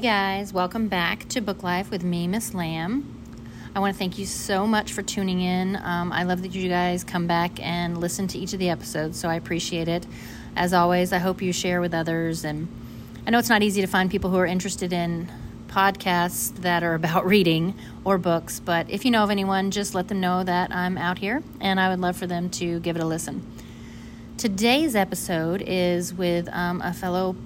[0.00, 3.22] Guys, welcome back to Book Life with me, Miss Lamb.
[3.74, 5.76] I want to thank you so much for tuning in.
[5.76, 9.20] Um, I love that you guys come back and listen to each of the episodes,
[9.20, 10.06] so I appreciate it.
[10.56, 12.46] As always, I hope you share with others.
[12.46, 12.68] And
[13.26, 15.30] I know it's not easy to find people who are interested in
[15.66, 20.08] podcasts that are about reading or books, but if you know of anyone, just let
[20.08, 23.02] them know that I'm out here and I would love for them to give it
[23.02, 23.46] a listen.
[24.38, 27.36] Today's episode is with um, a fellow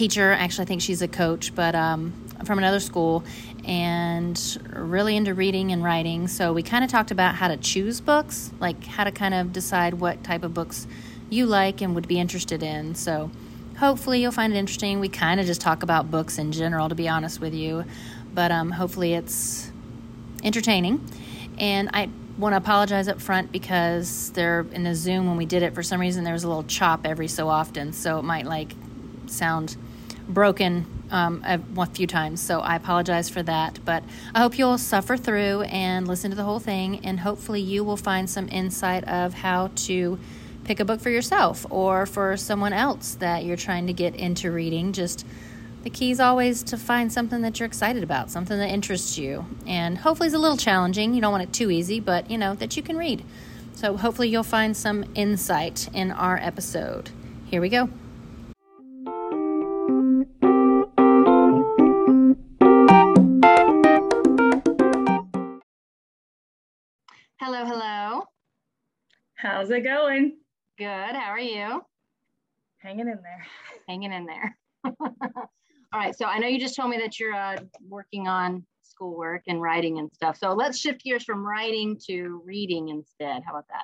[0.00, 0.32] teacher.
[0.32, 2.14] Actually, I think she's a coach, but um,
[2.46, 3.22] from another school
[3.66, 6.26] and really into reading and writing.
[6.26, 9.52] So we kind of talked about how to choose books, like how to kind of
[9.52, 10.86] decide what type of books
[11.28, 12.94] you like and would be interested in.
[12.94, 13.30] So
[13.78, 15.00] hopefully you'll find it interesting.
[15.00, 17.84] We kind of just talk about books in general, to be honest with you,
[18.32, 19.70] but um, hopefully it's
[20.42, 21.06] entertaining.
[21.58, 25.62] And I want to apologize up front because there in the Zoom when we did
[25.62, 28.46] it for some reason there was a little chop every so often, so it might
[28.46, 28.72] like
[29.26, 29.76] sound
[30.28, 32.40] broken um, a, a, few times.
[32.40, 33.78] So I apologize for that.
[33.84, 34.04] But
[34.34, 37.96] I hope you'll suffer through and listen to the whole thing, and hopefully you will
[37.96, 40.18] find some insight of how to
[40.64, 44.52] pick a book for yourself or for someone else that you're trying to get into
[44.52, 44.92] reading.
[44.92, 45.26] Just
[45.82, 49.46] the key is always to find something that you're excited about, something that interests you,
[49.66, 51.14] and hopefully it's a little challenging.
[51.14, 53.24] You don't want it too easy, but you know that you can read.
[53.74, 57.10] So hopefully you'll find some insight in our episode.
[57.46, 57.88] Here we go.
[67.52, 68.22] Hello, hello.
[69.34, 70.36] How's it going?
[70.78, 70.86] Good.
[70.86, 71.82] How are you?
[72.78, 73.46] Hanging in there.
[73.88, 74.56] Hanging in there.
[74.84, 75.50] All
[75.92, 76.16] right.
[76.16, 77.56] So I know you just told me that you're uh,
[77.88, 80.36] working on schoolwork and writing and stuff.
[80.36, 83.42] So let's shift gears from writing to reading instead.
[83.44, 83.82] How about that?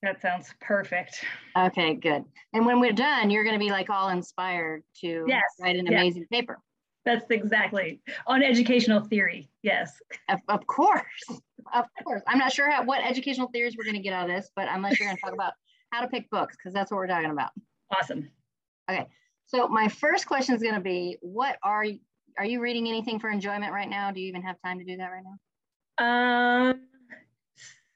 [0.00, 1.24] That sounds perfect.
[1.58, 2.24] Okay, good.
[2.52, 5.42] And when we're done, you're going to be like all inspired to yes.
[5.60, 5.92] write an yes.
[5.92, 6.60] amazing paper.
[7.08, 9.48] That's exactly on educational theory.
[9.62, 9.98] Yes.
[10.28, 11.02] Of, of course.
[11.72, 12.20] Of course.
[12.26, 14.68] I'm not sure how, what educational theories we're going to get out of this, but
[14.70, 15.54] unless you're going to talk about
[15.90, 17.50] how to pick books, because that's what we're talking about.
[17.98, 18.28] Awesome.
[18.90, 19.06] Okay.
[19.46, 22.00] So my first question is going to be, what are you,
[22.36, 24.10] are you reading anything for enjoyment right now?
[24.10, 26.70] Do you even have time to do that right now?
[26.70, 26.80] Um,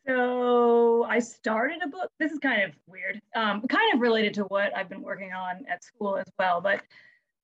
[0.07, 2.11] so I started a book.
[2.19, 5.67] This is kind of weird, um, kind of related to what I've been working on
[5.71, 6.63] at school as well.
[6.63, 6.81] But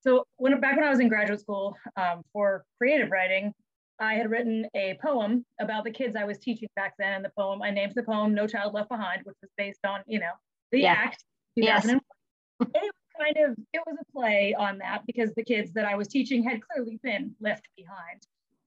[0.00, 3.53] so when back when I was in graduate school um, for creative writing,
[4.00, 7.14] I had written a poem about the kids I was teaching back then.
[7.14, 10.00] And the poem, I named the poem No Child Left Behind, which was based on,
[10.06, 10.32] you know,
[10.70, 10.92] the yeah.
[10.92, 11.25] act.
[11.56, 11.86] Yes.
[11.86, 12.00] and
[12.60, 15.97] it was kind of, it was a play on that because the kids that I
[15.97, 18.22] was teaching had clearly been left behind.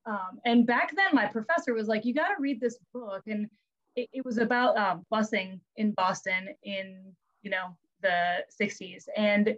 [0.05, 3.21] Um, and back then my professor was like, you got to read this book.
[3.27, 3.47] And
[3.95, 9.05] it, it was about um, busing in Boston in, you know, the 60s.
[9.15, 9.55] And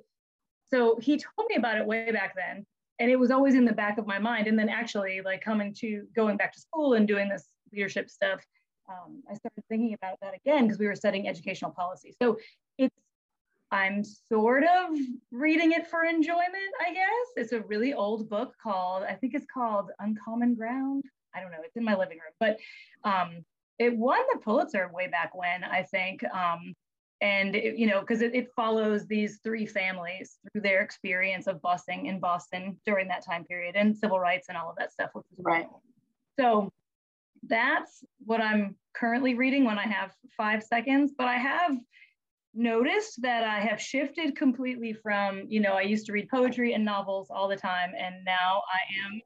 [0.74, 2.66] so he told me about it way back then
[3.00, 4.48] and it was always in the back of my mind.
[4.48, 8.40] And then actually like coming to going back to school and doing this leadership stuff
[8.90, 12.38] um, i started thinking about that again because we were studying educational policy so
[12.78, 12.96] it's
[13.72, 14.98] i'm sort of
[15.32, 17.28] reading it for enjoyment i guess.
[17.36, 21.04] It's a really old book called i think it's called uncommon ground.
[21.36, 22.34] I don't know it's in my living room.
[22.40, 22.60] But
[23.10, 23.44] um,
[23.80, 26.24] it won the pulitzer way back when i think.
[26.26, 26.76] Um,
[27.24, 31.62] and it, you know because it, it, follows these three families through their experience of
[31.62, 35.10] busing in boston during that time period and civil rights and all of that stuff
[35.14, 35.68] which is right.
[36.38, 36.70] so
[37.48, 41.76] that's what i'm currently reading when i have five seconds but i have
[42.54, 46.86] noticed that i have shifted completely from you know i used to read poetry and
[46.86, 49.22] novels all the time and now i am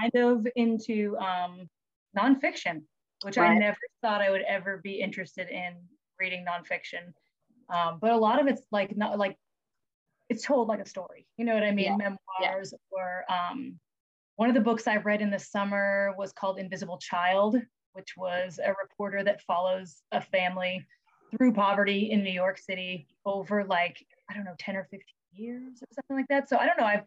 [0.00, 1.68] kind of into um,
[2.16, 2.80] nonfiction
[3.22, 3.50] which right.
[3.50, 5.74] i never thought i would ever be interested in
[6.18, 7.12] reading nonfiction
[7.72, 9.36] um, but a lot of it's like not like
[10.28, 11.26] it's told like a story.
[11.36, 11.86] You know what I mean?
[11.86, 11.96] Yeah.
[11.96, 12.78] Memoirs yeah.
[12.90, 13.78] or um,
[14.36, 17.56] one of the books I read in the summer was called Invisible Child,
[17.92, 20.86] which was a reporter that follows a family
[21.30, 25.00] through poverty in New York City over like I don't know 10 or 15
[25.32, 26.48] years or something like that.
[26.48, 26.86] So I don't know.
[26.86, 27.04] I've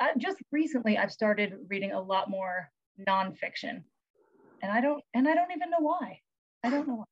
[0.00, 2.70] I, just recently I've started reading a lot more
[3.08, 3.82] nonfiction,
[4.62, 6.20] and I don't and I don't even know why.
[6.62, 7.04] I don't know why.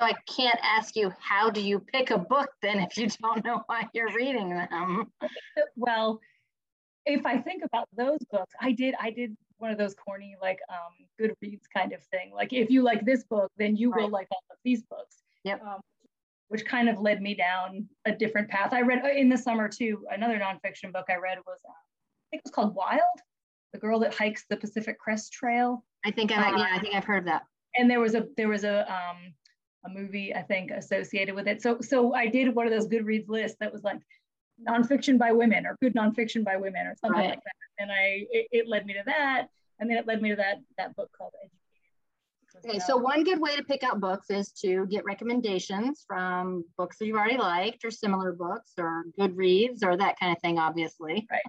[0.00, 3.62] I can't ask you how do you pick a book then if you don't know
[3.66, 5.10] why you're reading them.
[5.76, 6.20] Well,
[7.06, 10.58] if I think about those books, I did I did one of those corny like
[10.68, 12.32] um Goodreads kind of thing.
[12.34, 14.02] Like if you like this book, then you right.
[14.02, 15.22] will like all of these books.
[15.44, 15.62] Yep.
[15.62, 15.80] Um,
[16.48, 18.72] which kind of led me down a different path.
[18.72, 20.04] I read uh, in the summer too.
[20.10, 23.00] Another nonfiction book I read was uh, I think it was called Wild,
[23.72, 25.84] the girl that hikes the Pacific Crest Trail.
[26.04, 27.42] I think I uh, yeah I think I've heard of that.
[27.76, 29.32] And there was a there was a um
[29.84, 31.62] a movie I think associated with it.
[31.62, 34.00] So so I did one of those Goodreads lists that was like
[34.68, 37.30] nonfiction by women or good nonfiction by women or something right.
[37.30, 37.52] like that.
[37.78, 39.48] And I it, it, led me to that,
[39.78, 41.56] and then it led me to that that book called Educated.
[42.66, 46.98] Okay, so one good way to pick out books is to get recommendations from books
[46.98, 51.26] that you've already liked or similar books or Goodreads or that kind of thing, obviously.
[51.30, 51.42] Right.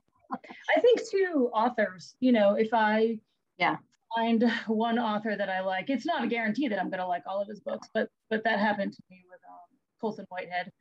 [0.75, 3.19] I think too, authors, you know, if I
[3.57, 3.77] yeah
[4.15, 7.23] find one author that I like, it's not a guarantee that I'm going to like
[7.27, 10.71] all of his books, but but that happened to me with um, Colson Whitehead.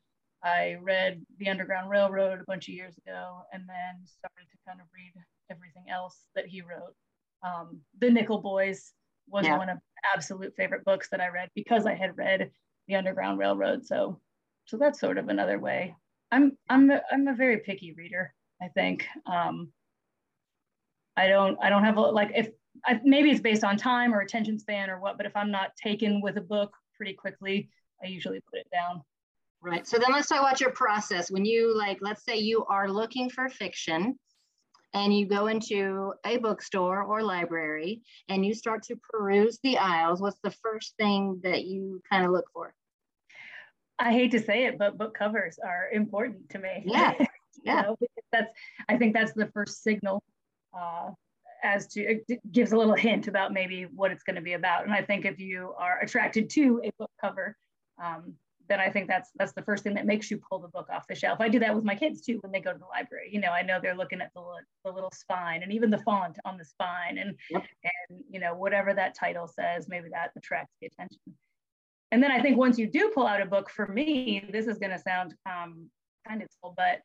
[0.42, 4.80] I read The Underground Railroad a bunch of years ago and then started to kind
[4.80, 5.12] of read
[5.50, 6.94] everything else that he wrote.
[7.42, 8.92] Um, the Nickel Boys
[9.28, 9.58] was yeah.
[9.58, 9.78] one of
[10.14, 12.50] absolute favorite books that I read because I had read
[12.88, 13.84] The Underground Railroad.
[13.84, 14.18] So,
[14.66, 15.94] so that's sort of another way.
[16.32, 18.32] I'm I'm a, I'm a very picky reader.
[18.62, 19.72] I think um,
[21.16, 22.48] I don't I don't have a, like if
[22.86, 25.70] I, maybe it's based on time or attention span or what, but if I'm not
[25.76, 27.68] taken with a book pretty quickly,
[28.02, 29.02] I usually put it down.
[29.62, 29.86] Right.
[29.86, 31.30] So then let's talk about your process.
[31.30, 34.18] When you like, let's say you are looking for fiction
[34.94, 40.20] and you go into a bookstore or library and you start to peruse the aisles,
[40.20, 42.74] what's the first thing that you kind of look for?
[43.98, 46.84] I hate to say it, but book covers are important to me.
[46.86, 47.14] Yeah.
[47.62, 47.80] Yeah.
[47.80, 47.96] you know,
[48.32, 48.46] that's,
[48.88, 50.22] I think that's the first signal
[50.72, 51.10] uh,
[51.62, 54.84] as to, it gives a little hint about maybe what it's going to be about.
[54.84, 57.56] And I think if you are attracted to a book cover,
[58.02, 58.34] um,
[58.70, 61.06] then I think that's that's the first thing that makes you pull the book off
[61.08, 61.40] the shelf.
[61.40, 63.28] I do that with my kids too when they go to the library.
[63.32, 64.42] You know, I know they're looking at the,
[64.84, 67.64] the little spine and even the font on the spine and yep.
[67.82, 71.18] and you know whatever that title says, maybe that attracts the attention.
[72.12, 74.78] And then I think once you do pull out a book, for me, this is
[74.78, 75.88] going to sound um,
[76.26, 77.00] kind of cool, but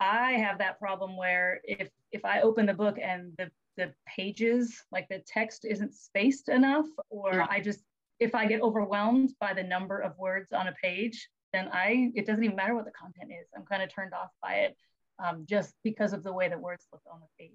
[0.00, 4.82] I have that problem where if if I open the book and the the pages,
[4.92, 7.46] like the text isn't spaced enough, or yeah.
[7.48, 7.80] I just
[8.20, 12.26] if I get overwhelmed by the number of words on a page, then I it
[12.26, 13.48] doesn't even matter what the content is.
[13.56, 14.76] I'm kind of turned off by it
[15.24, 17.52] um, just because of the way the words look on the page.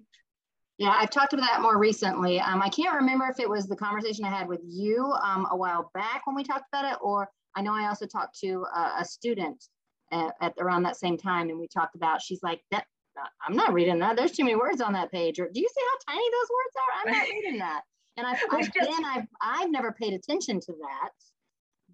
[0.78, 2.40] Yeah, I've talked about that more recently.
[2.40, 5.56] Um, I can't remember if it was the conversation I had with you um, a
[5.56, 8.94] while back when we talked about it, or I know I also talked to a,
[9.00, 9.62] a student
[10.10, 12.22] at, at, around that same time, and we talked about.
[12.22, 12.86] She's like, "That
[13.46, 14.16] I'm not reading that.
[14.16, 16.74] There's too many words on that page." Or, "Do you see how tiny those words
[16.76, 17.12] are?
[17.12, 17.82] I'm not reading that."
[18.16, 21.10] And I've, I've just, I've, I've never paid attention to that,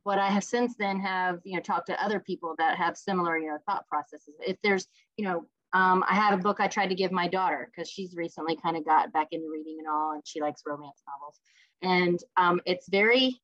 [0.05, 3.39] but I have since then have, you know, talked to other people that have similar,
[3.39, 4.35] you know, thought processes.
[4.41, 4.87] If there's,
[5.17, 8.17] you know, um, I had a book I tried to give my daughter because she's
[8.17, 11.39] recently kind of got back into reading and all, and she likes romance novels.
[11.83, 13.41] And um, it's very,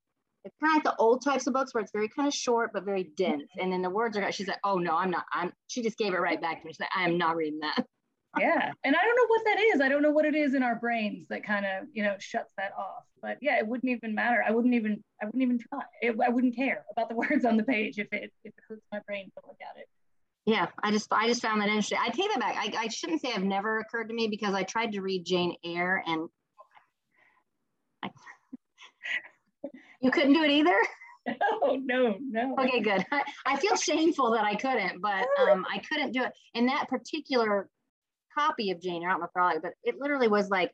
[0.46, 2.70] it's kind of like the old types of books where it's very kind of short
[2.72, 3.42] but very dense.
[3.42, 3.60] Mm-hmm.
[3.60, 5.24] And then the words are, she's like, oh no, I'm not.
[5.32, 5.52] I'm.
[5.66, 6.72] She just gave it right back to me.
[6.72, 7.84] She's like, I am not reading that
[8.38, 10.62] yeah and i don't know what that is i don't know what it is in
[10.62, 14.14] our brains that kind of you know shuts that off but yeah it wouldn't even
[14.14, 17.44] matter i wouldn't even i wouldn't even try it, i wouldn't care about the words
[17.44, 19.88] on the page if it if it hurts my brain to look at it
[20.44, 23.20] yeah i just i just found that interesting i take that back I, I shouldn't
[23.20, 26.28] say i've never occurred to me because i tried to read jane eyre and
[28.02, 28.10] I,
[30.00, 30.76] you couldn't do it either
[31.62, 32.54] no, no, no.
[32.60, 33.04] Okay, good.
[33.46, 36.32] I, feel shameful that I couldn't, but um, I couldn't do it.
[36.54, 37.68] In that particular
[38.36, 40.70] copy of Jane I don't know if I but it literally was like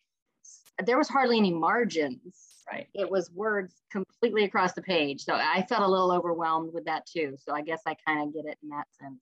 [0.85, 2.63] there was hardly any margins.
[2.71, 2.89] Right.
[2.95, 5.23] It was words completely across the page.
[5.23, 7.37] So I felt a little overwhelmed with that too.
[7.39, 9.21] So I guess I kind of get it in that sense.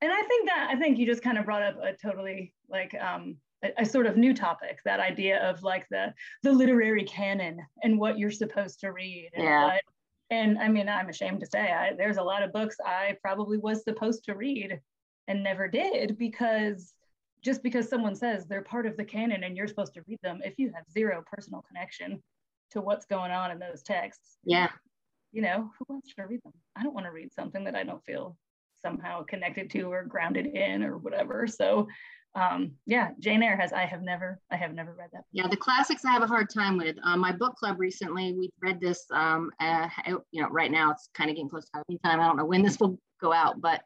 [0.00, 2.94] And I think that I think you just kind of brought up a totally like
[2.94, 7.58] um, a, a, sort of new topic, that idea of like the the literary canon
[7.82, 9.30] and what you're supposed to read.
[9.34, 9.64] And yeah.
[9.64, 9.82] What,
[10.30, 13.58] and I mean, I'm ashamed to say I, there's a lot of books I probably
[13.58, 14.80] was supposed to read
[15.28, 16.92] and never did because
[17.42, 20.40] just because someone says they're part of the canon and you're supposed to read them,
[20.44, 22.22] if you have zero personal connection
[22.70, 24.70] to what's going on in those texts, yeah,
[25.30, 26.52] you know, who wants to read them?
[26.76, 28.36] I don't want to read something that I don't feel
[28.80, 31.46] somehow connected to or grounded in or whatever.
[31.46, 31.88] So,
[32.34, 33.72] um, yeah, Jane Eyre has.
[33.72, 35.24] I have never, I have never read that.
[35.32, 36.96] Yeah, the classics I have a hard time with.
[37.04, 39.04] Um, my book club recently, we read this.
[39.12, 39.88] Um, uh,
[40.32, 42.20] you know, right now it's kind of getting close to Halloween time.
[42.20, 43.82] I don't know when this will go out, but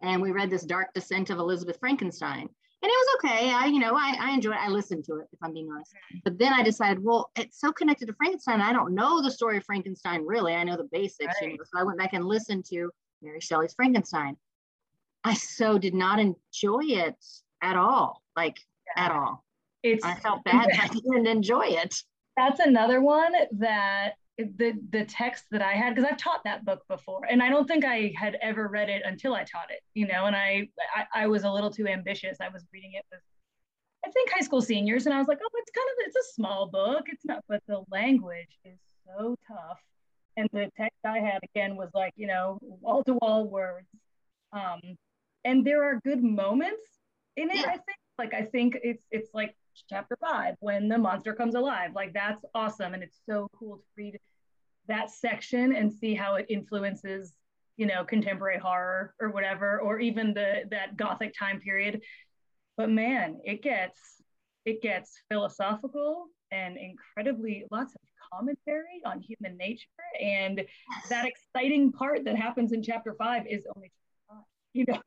[0.00, 2.48] and we read this Dark Descent of Elizabeth Frankenstein
[2.82, 3.52] and it was okay.
[3.52, 4.60] I, you know, I, I enjoyed it.
[4.60, 5.92] I listened to it, if I'm being honest.
[6.24, 8.60] But then I decided, well, it's so connected to Frankenstein.
[8.60, 10.54] I don't know the story of Frankenstein really.
[10.54, 11.32] I know the basics.
[11.40, 11.52] Right.
[11.52, 12.90] You know, so I went back and listened to
[13.22, 14.36] Mary Shelley's Frankenstein.
[15.22, 17.24] I so did not enjoy it
[17.62, 18.22] at all.
[18.36, 18.58] Like
[18.96, 19.06] yeah.
[19.06, 19.44] at all.
[19.82, 20.68] It's I felt bad.
[20.78, 21.94] I didn't enjoy it.
[22.36, 26.82] That's another one that the the text that I had because I've taught that book
[26.88, 30.06] before and I don't think I had ever read it until I taught it you
[30.06, 33.20] know and I, I I, was a little too ambitious I was reading it with
[34.04, 36.32] I think high school seniors and I was like oh it's kind of it's a
[36.34, 39.78] small book it's not but the language is so tough
[40.38, 43.86] and the text I had again was like you know wall to wall words
[44.54, 44.80] um
[45.44, 47.01] and there are good moments
[47.36, 47.56] in it.
[47.56, 47.66] Yeah.
[47.66, 49.54] I think like I think it's it's like
[49.88, 51.92] chapter five when the monster comes alive.
[51.94, 54.18] Like that's awesome, and it's so cool to read
[54.88, 57.34] that section and see how it influences
[57.76, 62.00] you know contemporary horror or whatever or even the that gothic time period
[62.76, 64.22] but man it gets
[64.64, 68.00] it gets philosophical and incredibly lots of
[68.32, 69.86] commentary on human nature
[70.20, 70.62] and
[71.08, 73.90] that exciting part that happens in chapter five is only
[74.72, 75.00] you know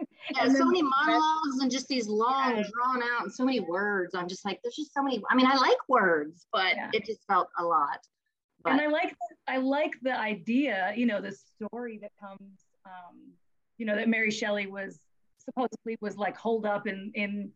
[0.34, 2.64] yeah, so many monologues and just these long, yeah.
[2.72, 4.14] drawn out, and so many words.
[4.14, 5.22] I'm just like, there's just so many.
[5.30, 6.90] I mean, I like words, but yeah.
[6.92, 8.00] it just felt a lot.
[8.62, 8.72] But.
[8.72, 9.14] And I like
[9.46, 13.32] I like the idea, you know, the story that comes, um,
[13.78, 14.98] you know, that Mary Shelley was
[15.44, 17.50] supposedly was like holed up in in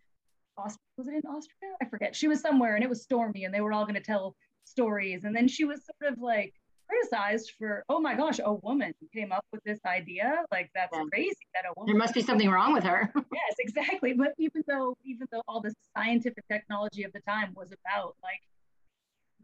[0.57, 0.79] Austria.
[0.97, 1.73] Was it in Austria?
[1.83, 2.15] I forget.
[2.15, 5.25] She was somewhere, and it was stormy, and they were all going to tell stories.
[5.25, 6.55] And then she was sort of like
[6.91, 10.45] criticized for, oh my gosh, a woman came up with this idea.
[10.51, 11.05] Like that's yeah.
[11.13, 11.93] crazy that a woman.
[11.93, 13.11] There must be something wrong with her.
[13.15, 14.13] yes, exactly.
[14.13, 18.41] But even though even though all the scientific technology of the time was about like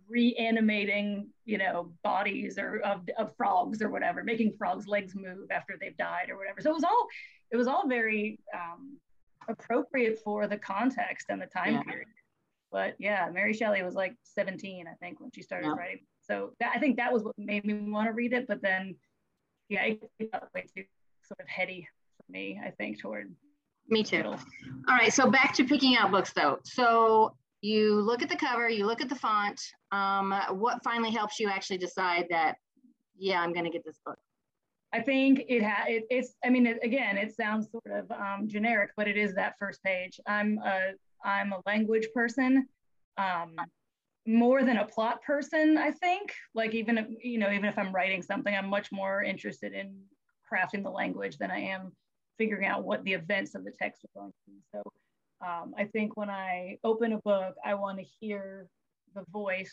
[0.08, 5.74] reanimating, you know, bodies or of, of frogs or whatever, making frogs' legs move after
[5.80, 6.60] they've died or whatever.
[6.60, 7.06] So it was all
[7.50, 8.98] it was all very um,
[9.48, 11.82] appropriate for the context and the time yeah.
[11.82, 12.08] period.
[12.72, 15.74] But yeah, Mary Shelley was like 17, I think, when she started yeah.
[15.74, 16.00] writing.
[16.26, 18.46] So that, I think that was what made me want to read it.
[18.46, 18.96] But then,
[19.68, 20.84] yeah, it got way too
[21.22, 22.60] sort of heady for me.
[22.64, 23.32] I think toward
[23.88, 24.18] me too.
[24.18, 24.38] Middle.
[24.88, 26.58] All right, so back to picking out books though.
[26.64, 29.60] So you look at the cover, you look at the font.
[29.92, 32.56] Um, what finally helps you actually decide that,
[33.18, 34.18] yeah, I'm going to get this book?
[34.92, 35.86] I think it has.
[35.88, 36.34] It, it's.
[36.44, 39.82] I mean, it, again, it sounds sort of um, generic, but it is that first
[39.82, 40.20] page.
[40.26, 40.92] I'm a
[41.24, 42.66] I'm a language person,
[43.18, 43.56] um,
[44.26, 45.78] more than a plot person.
[45.78, 46.32] I think.
[46.54, 49.94] Like even if, you know, even if I'm writing something, I'm much more interested in
[50.52, 51.92] crafting the language than I am
[52.38, 54.58] figuring out what the events of the text are going to be.
[54.72, 54.82] So
[55.46, 58.68] um, I think when I open a book, I want to hear
[59.14, 59.72] the voice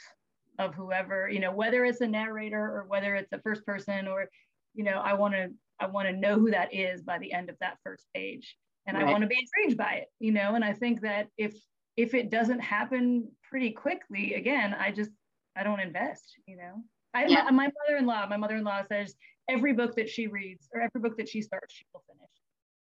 [0.60, 4.30] of whoever, you know, whether it's a narrator or whether it's a first person or,
[4.74, 7.50] you know, I want to I want to know who that is by the end
[7.50, 8.56] of that first page,
[8.86, 9.08] and right.
[9.08, 10.56] I want to be intrigued by it, you know.
[10.56, 11.56] And I think that if
[11.96, 15.12] if it doesn't happen pretty quickly, again, I just
[15.56, 16.84] I don't invest, you know.
[17.14, 17.44] I, yeah.
[17.44, 19.16] my, my mother-in-law, my mother-in-law says
[19.48, 22.32] every book that she reads or every book that she starts, she will finish.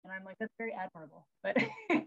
[0.05, 1.27] And I'm like, that's very admirable.
[1.43, 1.57] But,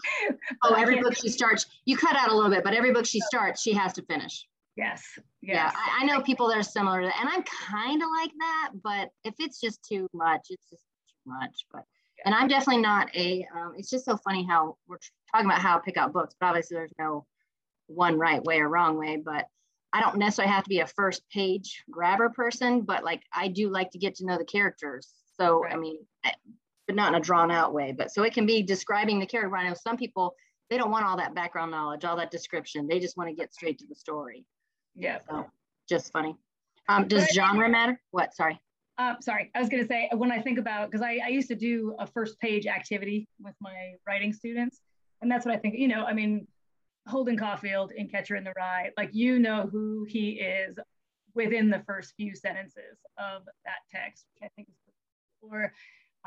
[0.63, 3.19] oh, every book she starts, you cut out a little bit, but every book she
[3.21, 4.47] starts, she has to finish.
[4.77, 5.03] Yes.
[5.17, 5.21] yes.
[5.41, 5.71] Yeah.
[5.75, 7.19] I, I know people that are similar to that.
[7.19, 11.31] And I'm kind of like that, but if it's just too much, it's just too
[11.31, 11.65] much.
[11.71, 11.83] But.
[12.25, 14.97] And I'm definitely not a um, it's just so funny how we're
[15.31, 17.25] talking about how to pick out books, but obviously there's no
[17.87, 19.17] one right way or wrong way.
[19.17, 19.47] But
[19.93, 23.69] I don't necessarily have to be a first page grabber person, but like I do
[23.69, 25.09] like to get to know the characters.
[25.37, 25.73] So right.
[25.73, 25.97] I mean,
[26.87, 27.91] but not in a drawn out way.
[27.91, 29.55] But so it can be describing the character.
[29.55, 30.35] I know some people,
[30.69, 32.87] they don't want all that background knowledge, all that description.
[32.87, 34.45] They just want to get straight to the story.
[34.95, 35.19] Yeah.
[35.29, 35.47] So
[35.89, 36.35] just funny.
[36.87, 37.99] Um, does genre matter?
[38.11, 38.35] What?
[38.35, 38.59] Sorry.
[39.01, 41.47] Uh, sorry, I was going to say when I think about because I, I used
[41.47, 44.79] to do a first page activity with my writing students,
[45.21, 45.75] and that's what I think.
[45.75, 46.45] You know, I mean,
[47.07, 50.77] Holden Caulfield in Catcher in the Rye, like you know who he is
[51.33, 54.75] within the first few sentences of that text, which I think is
[55.41, 55.73] or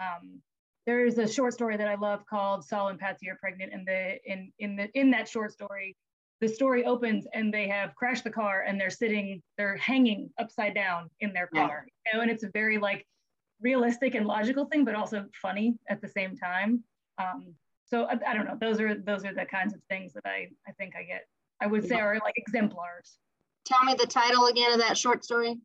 [0.03, 0.41] um,
[0.85, 3.73] there is a short story that I love called Saul and Patsy are pregnant.
[3.73, 5.97] And the in in the in that short story,
[6.41, 10.75] the story opens and they have crashed the car and they're sitting, they're hanging upside
[10.75, 11.87] down in their car.
[11.87, 12.13] Yeah.
[12.13, 13.07] You know, and it's a very like
[13.61, 16.83] realistic and logical thing, but also funny at the same time.
[17.19, 17.55] Um,
[17.87, 18.57] so I, I, don't know.
[18.61, 21.27] Those are those are the kinds of things that I I think I get.
[21.61, 23.19] I would say are like exemplars.
[23.65, 25.57] Tell me the title again of that short story.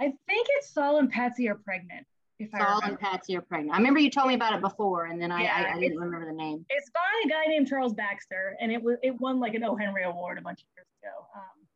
[0.00, 2.06] I think it's Saul and Patsy are pregnant.
[2.38, 3.74] If Saul and Patsy are pregnant.
[3.74, 5.98] I remember you told me about it before, and then I, yeah, I, I didn't
[5.98, 6.66] remember the name.
[6.68, 9.76] It's by a guy named Charles Baxter, and it was it won like an O.
[9.76, 11.26] Henry Award a bunch of years ago.
[11.36, 11.66] Um,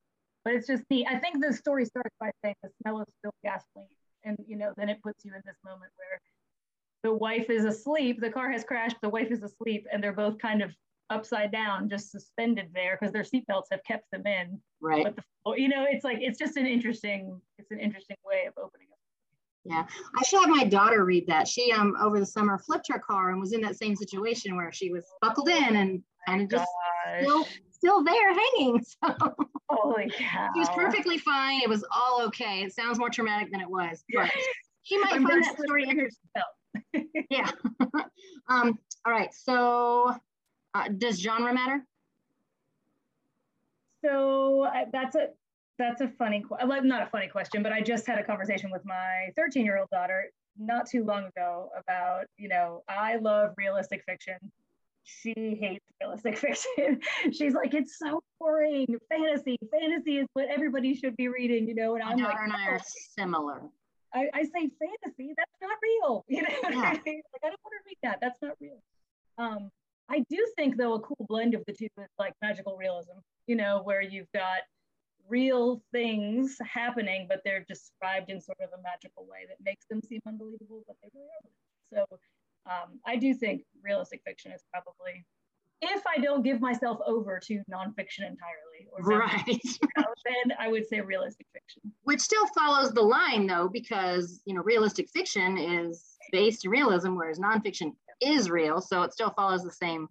[0.44, 1.06] but it's just neat.
[1.08, 3.86] I think the story starts by saying the smell of spilled gasoline,
[4.24, 6.20] and you know, then it puts you in this moment where
[7.04, 10.38] the wife is asleep, the car has crashed, the wife is asleep, and they're both
[10.38, 10.74] kind of
[11.10, 14.60] upside down, just suspended there because their seatbelts have kept them in.
[14.80, 15.04] Right.
[15.04, 18.54] But the, you know, it's like it's just an interesting, it's an interesting way of
[18.58, 18.87] opening
[19.64, 19.86] yeah,
[20.16, 21.46] I should have my daughter read that.
[21.48, 24.72] She um over the summer flipped her car and was in that same situation where
[24.72, 26.70] she was buckled in and kind of just
[27.20, 28.84] still still there hanging.
[29.70, 30.48] So holy cow.
[30.54, 31.60] She was perfectly fine.
[31.60, 32.62] It was all okay.
[32.62, 34.30] It sounds more traumatic than it was, but
[34.82, 37.26] she might I'm find that story interesting.
[37.30, 37.50] yeah.
[38.48, 39.28] um, all right.
[39.34, 40.14] So
[40.74, 41.84] uh, does genre matter?
[44.02, 45.28] So uh, that's a
[45.78, 48.82] that's a funny, well, not a funny question, but I just had a conversation with
[48.84, 50.30] my 13 year old daughter.
[50.58, 54.36] not too long ago about, you know, I love realistic fiction.
[55.04, 57.00] She hates realistic fiction.
[57.32, 58.86] She's like, it's so boring.
[59.08, 61.94] Fantasy, fantasy is what everybody should be reading, you know.
[61.94, 62.80] And I'm My like, daughter and I are
[63.16, 63.62] similar.
[64.12, 66.24] I, I say fantasy, that's not real.
[66.28, 67.00] You know, what I Yeah.
[67.06, 67.22] mean?
[67.32, 68.18] like I don't want to read that.
[68.20, 68.80] That's not real.
[69.38, 69.70] Um,
[70.10, 73.54] I do think though a cool blend of the two is like magical realism, you
[73.56, 74.60] know, where you've got
[75.28, 80.00] real things happening, but they're described in sort of a magical way that makes them
[80.02, 82.06] seem unbelievable, but they really are.
[82.08, 82.18] So
[82.70, 85.24] um, I do think realistic fiction is probably,
[85.80, 88.68] if I don't give myself over to nonfiction entirely,
[89.00, 89.46] Right.
[89.46, 91.92] you know, then I would say realistic fiction.
[92.02, 97.14] Which still follows the line though, because you know, realistic fiction is based in realism,
[97.14, 98.80] whereas nonfiction is real.
[98.80, 100.08] So it still follows the same.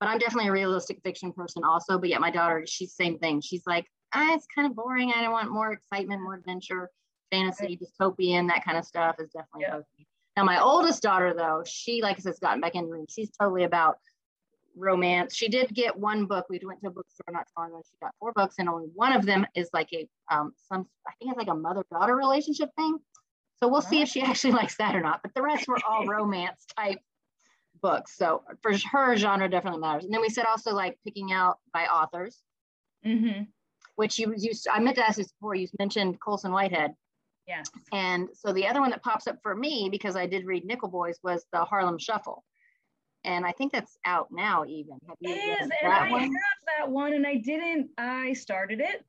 [0.00, 1.98] But I'm definitely a realistic fiction person also.
[1.98, 3.40] But yet my daughter, she's same thing.
[3.40, 5.12] She's like, ah, it's kind of boring.
[5.14, 6.90] I don't want more excitement, more adventure,
[7.30, 9.76] fantasy, dystopian, that kind of stuff is definitely Yeah.
[9.76, 10.06] okay.
[10.36, 13.06] Now my oldest daughter though, she like I said, has gotten back into reading.
[13.08, 13.98] She's totally about
[14.76, 15.34] romance.
[15.34, 16.46] She did get one book.
[16.48, 17.82] We went to a bookstore not too long ago.
[17.90, 21.12] She got four books, and only one of them is like a um some I
[21.18, 22.98] think it's like a mother-daughter relationship thing.
[23.60, 25.20] So we'll see if she actually likes that or not.
[25.22, 26.98] But the rest were all romance type
[27.82, 28.16] books.
[28.16, 30.04] So for her genre definitely matters.
[30.04, 32.40] And then we said also like picking out by authors,
[33.04, 33.42] Mm-hmm.
[33.96, 35.54] Which you used I meant to ask this before.
[35.54, 36.92] You mentioned Colson Whitehead.
[37.46, 37.62] Yeah.
[37.92, 40.88] And so the other one that pops up for me, because I did read Nickel
[40.88, 42.44] Boys, was the Harlem Shuffle.
[43.24, 44.98] And I think that's out now even.
[45.08, 46.22] Have you is, read and I one?
[46.22, 46.30] have
[46.78, 47.90] that one, and I didn't.
[47.98, 49.04] I started it,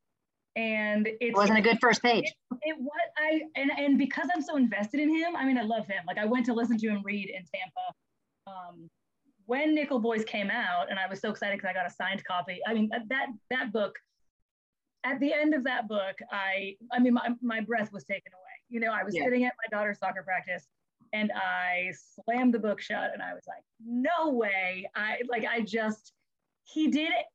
[0.56, 2.32] and It wasn't a good first page.
[2.62, 5.36] it what I and and because I'm so invested in him.
[5.36, 6.04] I mean, I love him.
[6.06, 7.88] Like I went to listen to him read in Tampa.
[8.46, 8.90] Um,
[9.46, 12.24] when Nickel Boys came out, and I was so excited because I got a signed
[12.24, 12.60] copy.
[12.68, 13.96] I mean, that that, that book.
[15.06, 18.42] At the end of that book, I I mean, my, my breath was taken away.
[18.70, 19.24] You know, I was Yeah.
[19.26, 20.68] sitting at my daughter's soccer practice,
[21.12, 21.92] and I
[22.24, 24.90] slammed the book shut, and I was like, no way.
[24.96, 26.14] I like I just
[26.64, 27.26] he did it,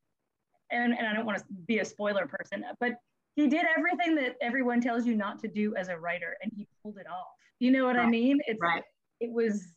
[0.71, 2.93] and and I don't want to be a spoiler person, but
[3.35, 6.67] he did everything that everyone tells you not to do as a writer, and he
[6.83, 7.27] pulled it off.
[7.59, 8.39] You know what I mean?
[8.47, 8.83] It's Right.
[9.19, 9.73] it was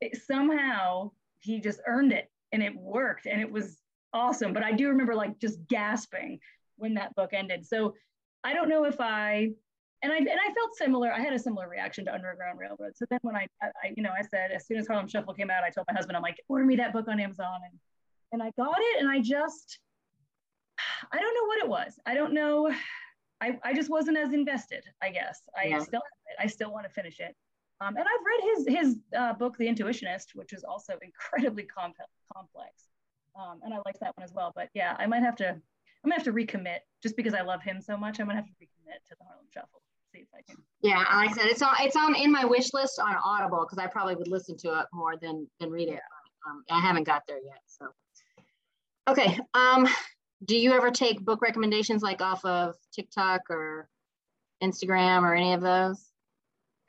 [0.00, 3.78] it, somehow he just earned it and it worked and it was
[4.12, 6.38] awesome but i do remember like just gasping
[6.76, 7.66] when that book ended.
[7.66, 7.94] So
[8.44, 9.48] i don't know if i
[10.02, 12.92] and i and i felt similar i had a similar reaction to underground railroad.
[12.94, 15.34] So then when i, I I- you know i said as soon as harlem shuffle
[15.34, 17.60] came out i told my husband i'm like order me that book on amazon.
[17.70, 17.78] And
[18.32, 19.78] and i got it and i just
[21.12, 21.98] i don't know what it was.
[22.06, 22.72] I don't know.
[23.40, 25.40] I, I just wasn't as invested i guess.
[25.60, 25.78] I Yeah.
[25.78, 26.36] still have it.
[26.44, 27.34] I still want to finish it.
[27.82, 31.96] Um, and I've read his his uh, book, The Intuitionist, which is also incredibly comp-
[32.34, 32.72] complex,
[33.38, 34.50] um, and I liked that one as well.
[34.54, 35.60] But yeah, I might have to
[36.06, 38.20] I'm gonna have to recommit just because I love him so much.
[38.20, 39.82] I'm gonna have to recommit to the Harlem Shuffle.
[40.14, 40.62] See if I can.
[40.80, 43.84] Yeah, like I said, it's on it's on in my wish list on Audible because
[43.84, 45.98] I probably would listen to it more than than read it.
[45.98, 47.58] But, um, I haven't got there yet.
[47.66, 47.88] So
[49.08, 49.36] okay.
[49.54, 49.88] Um,
[50.44, 53.88] do you ever take book recommendations like off of TikTok or
[54.62, 56.06] Instagram or any of those?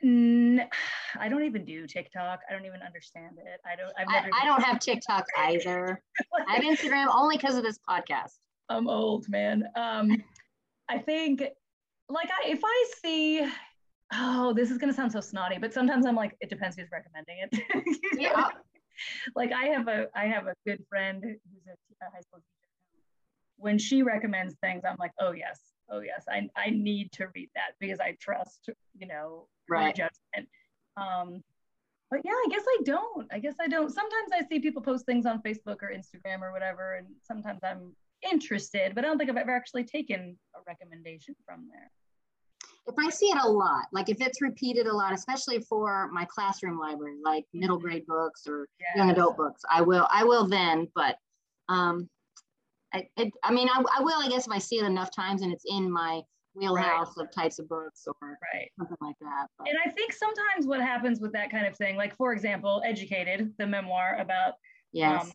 [0.00, 2.38] I don't even do TikTok.
[2.48, 3.60] I don't even understand it.
[3.66, 3.92] I don't.
[3.98, 4.30] I've I, never.
[4.42, 6.00] I don't have TikTok either.
[6.48, 8.38] I have Instagram only because of this podcast.
[8.68, 9.64] I'm old, man.
[9.76, 10.22] Um,
[10.88, 11.42] I think,
[12.08, 13.48] like, I if I see,
[14.12, 17.38] oh, this is gonna sound so snotty, but sometimes I'm like, it depends who's recommending
[17.50, 17.98] it.
[18.18, 18.48] Yeah.
[19.36, 23.02] Like I have a I have a good friend who's a, a high school teacher.
[23.56, 27.48] When she recommends things, I'm like, oh yes, oh yes, I I need to read
[27.54, 29.94] that because I trust, you know, her Right.
[29.94, 30.48] judgment.
[30.96, 31.44] Um,
[32.10, 33.28] but yeah, I guess I don't.
[33.32, 33.90] I guess I don't.
[33.90, 37.94] Sometimes I see people post things on Facebook or Instagram or whatever, and sometimes I'm
[38.22, 41.90] interested, but I don't think I've ever actually taken a recommendation from there.
[42.86, 46.24] If I see it a lot, like if it's repeated a lot, especially for my
[46.24, 50.88] classroom library, like middle grade books or young adult books, I will, I will then,
[50.94, 51.16] but
[51.68, 52.08] um,
[52.94, 55.42] I, it, I mean, I, I will, I guess, if I see it enough times
[55.42, 56.22] and it's in my
[56.54, 58.70] wheelhouse of types of books or Right.
[58.78, 59.46] something like that.
[59.58, 62.82] But And I think sometimes what happens with that kind of thing, like for example,
[62.84, 64.54] Educated, the memoir about
[64.92, 65.32] yes, um,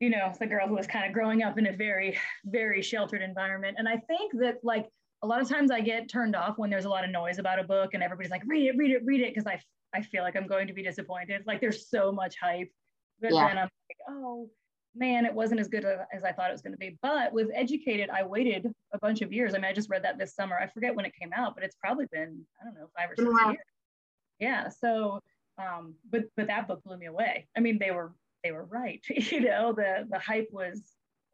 [0.00, 3.22] you know, the girl who was kind of growing up in a very, very sheltered
[3.22, 3.76] environment.
[3.78, 4.88] And I think that like
[5.22, 7.58] a lot of times I get turned off when there's a lot of noise about
[7.58, 9.60] a book and everybody's like, read it, read it, read it, because I
[9.96, 11.42] I feel like I'm going to be disappointed.
[11.46, 12.68] Like there's so much hype.
[13.20, 13.48] But Yeah.
[13.48, 14.50] then I'm like, oh
[14.96, 16.98] man, it wasn't as good as I thought it was going to be.
[17.00, 19.54] But with Educated, I waited a bunch of years.
[19.54, 20.56] I mean, I just read that this summer.
[20.58, 23.16] I forget when it came out, but it's probably been, I don't know, five or
[23.16, 23.58] six years.
[24.40, 24.68] Yeah.
[24.68, 25.20] So
[25.58, 27.46] um, but but that book blew me away.
[27.56, 28.12] I mean, they were
[28.44, 29.02] they were right.
[29.08, 30.80] you know, the the hype was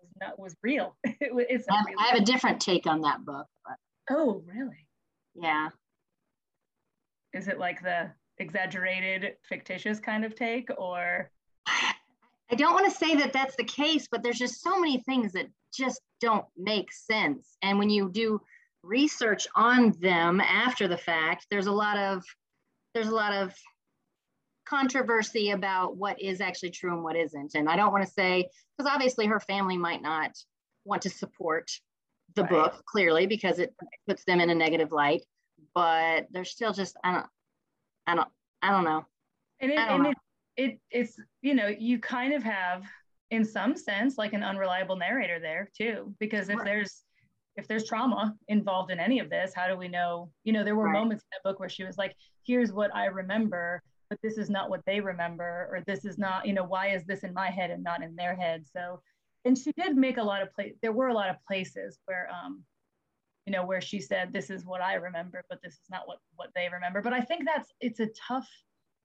[0.01, 0.97] was not was real.
[1.05, 3.77] it, it's I have, real- I have a different take on that book, but
[4.17, 4.87] oh really?
[5.35, 5.69] yeah,
[7.35, 11.31] Is it like the exaggerated, fictitious kind of take, or?
[12.53, 15.33] I don't want to say that that's the case, but there's just so many things
[15.33, 17.57] that just don't make sense.
[17.63, 18.41] And when you do
[18.83, 22.25] research on them after the fact, there's a lot of
[22.95, 23.55] there's a lot of
[24.67, 27.55] controversy about what is actually true and what isn't.
[27.55, 30.33] And I don't want to say because obviously her family might not
[30.85, 31.71] want to support
[32.35, 32.51] the right.
[32.51, 33.75] book clearly because it
[34.07, 35.23] puts them in a negative light.
[35.75, 37.27] But they're still just I don't
[38.07, 38.29] I don't
[38.63, 39.05] I don't know.
[39.61, 40.11] And it, and know.
[40.11, 40.17] It,
[40.57, 42.85] it it's you know you kind of have
[43.31, 46.65] in some sense like an unreliable narrator there too because if right.
[46.65, 47.03] there's
[47.57, 50.75] if there's trauma involved in any of this how do we know you know there
[50.75, 50.93] were right.
[50.93, 54.51] moments in that book where she was like here's what i remember but this is
[54.51, 57.49] not what they remember or this is not you know why is this in my
[57.49, 58.65] head and not in their head?
[58.71, 59.01] So
[59.45, 62.29] and she did make a lot of place there were a lot of places where
[62.31, 62.63] um
[63.47, 66.19] you know where she said this is what i remember but this is not what
[66.37, 67.01] what they remember.
[67.01, 68.49] But i think that's it's a tough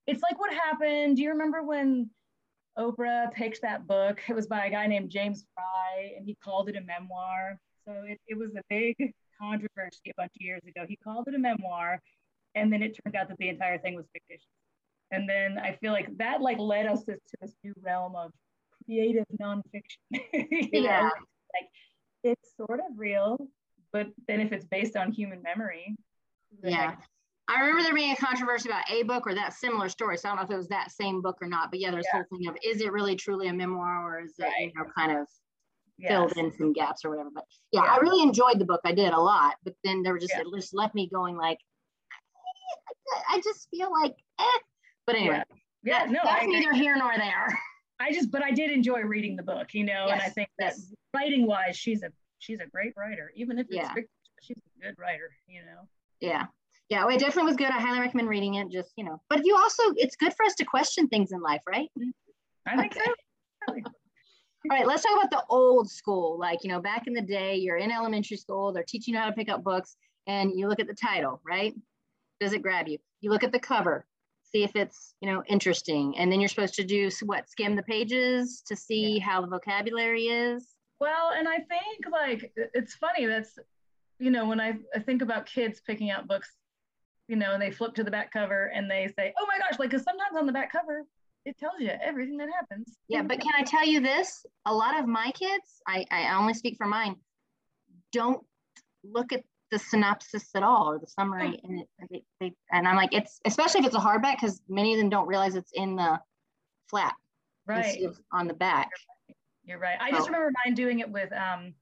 [0.07, 2.09] it's like what happened do you remember when
[2.77, 4.21] oprah picked that book?
[4.27, 7.57] It was by a guy named james frey and he called it a memoir.
[7.87, 10.85] So it, it was a big controversy a bunch of years ago.
[10.89, 12.01] He called it a memoir
[12.55, 14.47] and then it turned out that the entire thing was fictitious
[15.11, 18.31] and then i feel like that like led us to, to this new realm of
[18.85, 19.99] creative nonfiction
[20.71, 21.11] yeah know?
[21.53, 21.69] like
[22.23, 23.37] it's sort of real
[23.91, 25.95] but then if it's based on human memory
[26.63, 26.95] yeah
[27.47, 30.17] I remember there being a controversy about a book or that similar story.
[30.17, 31.69] So I don't know if it was that same book or not.
[31.69, 32.23] But yeah, there's yeah.
[32.29, 35.11] whole thing of is it really truly a memoir or is it you know kind
[35.11, 35.27] of
[35.97, 36.09] yes.
[36.09, 37.29] filled in some gaps or whatever.
[37.33, 38.81] But yeah, yeah, I really enjoyed the book.
[38.83, 39.55] I did a lot.
[39.63, 40.41] But then there were just yeah.
[40.41, 41.59] it just left me going like
[43.29, 44.59] I just feel like eh.
[45.07, 45.43] But anyway,
[45.83, 47.57] yeah, no, that's neither here nor there.
[47.99, 50.11] I just, but I did enjoy reading the book, you know, yes.
[50.11, 50.93] and I think that yes.
[51.15, 53.93] writing wise, she's a she's a great writer, even if it's yeah.
[54.41, 55.87] she's a good writer, you know.
[56.19, 56.45] Yeah.
[56.89, 57.69] Yeah, well, it definitely was good.
[57.69, 58.69] I highly recommend reading it.
[58.69, 61.61] Just, you know, but you also, it's good for us to question things in life,
[61.67, 61.89] right?
[61.97, 62.09] Mm-hmm.
[62.67, 63.05] I think okay.
[63.67, 63.73] so.
[64.71, 66.39] All right, let's talk about the old school.
[66.39, 69.27] Like, you know, back in the day, you're in elementary school, they're teaching you how
[69.27, 69.95] to pick up books,
[70.27, 71.73] and you look at the title, right?
[72.39, 72.97] Does it grab you?
[73.21, 74.05] You look at the cover,
[74.55, 76.17] see if it's, you know, interesting.
[76.17, 77.49] And then you're supposed to do what?
[77.49, 79.25] Skim the pages to see yeah.
[79.25, 80.67] how the vocabulary is?
[80.99, 83.57] Well, and I think like it's funny that's,
[84.19, 86.51] you know, when I, I think about kids picking out books
[87.27, 89.79] you know, and they flip to the back cover and they say, "Oh my gosh!"
[89.79, 91.05] Like, because sometimes on the back cover
[91.45, 92.97] it tells you everything that happens.
[93.07, 94.45] Yeah, but can I tell you this?
[94.65, 97.15] A lot of my kids, I, I only speak for mine,
[98.11, 98.43] don't
[99.03, 103.13] look at the synopsis at all or the summary, and it, they, and I'm like,
[103.13, 106.19] it's especially if it's a hardback because many of them don't realize it's in the
[106.89, 107.15] flap,
[107.65, 107.99] right,
[108.31, 108.89] on the back.
[109.65, 109.97] You're right.
[109.99, 111.73] I just remember mine doing it with um,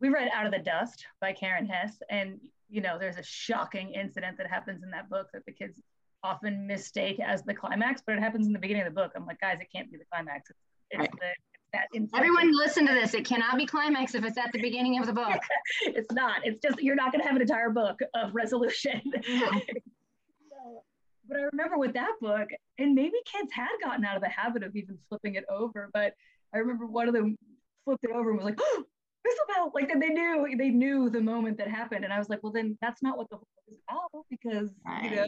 [0.00, 3.92] we read Out of the Dust by Karen Hesse, and you know, there's a shocking
[3.92, 5.80] incident that happens in that book that the kids
[6.24, 9.12] often mistake as the climax, but it happens in the beginning of the book.
[9.14, 10.48] I'm like, guys, it can't be the climax.
[10.48, 10.58] It's,
[10.90, 11.10] it's right.
[11.12, 11.32] the
[11.72, 13.14] that Everyone listen to this.
[13.14, 15.40] It cannot be climax if it's at the beginning of the book.
[15.82, 16.44] it's not.
[16.44, 19.00] It's just you're not going to have an entire book of resolution.
[19.24, 20.82] so,
[21.28, 24.62] but I remember with that book, and maybe kids had gotten out of the habit
[24.62, 26.14] of even flipping it over, but
[26.54, 27.36] I remember one of them
[27.84, 28.84] flipped it over and was like, oh,
[29.26, 32.52] Isabel, like they knew they knew the moment that happened, and I was like, well,
[32.52, 35.10] then that's not what the whole book is about because right.
[35.10, 35.26] you know.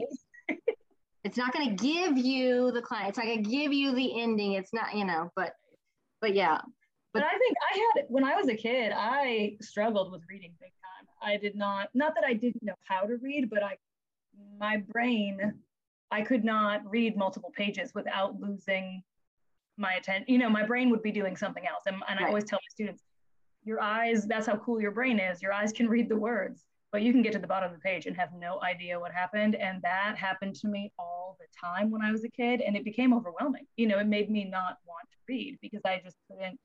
[1.25, 3.11] it's not going to give you the client.
[3.11, 4.53] It's not going to give you the ending.
[4.53, 5.53] It's not, you know, but,
[6.25, 6.59] but yeah.
[7.13, 10.53] But, but I think I had when I was a kid, I struggled with reading
[10.59, 11.07] big time.
[11.23, 13.77] I did not, not that I didn't know how to read, but I,
[14.59, 15.55] my brain,
[16.11, 19.03] I could not read multiple pages without losing
[19.77, 20.25] my attention.
[20.27, 22.25] You know, my brain would be doing something else, and, and right.
[22.25, 23.03] I always tell my students,
[23.65, 25.43] your eyes, that's how cool your brain is.
[25.43, 27.81] Your eyes can read the words, but you can get to the bottom of the
[27.81, 29.57] page and have no idea what happened.
[29.57, 32.61] And that happened to me all the time when I was a kid.
[32.61, 33.67] And it became overwhelming.
[33.77, 36.57] You know, it made me not want to read because I just couldn't.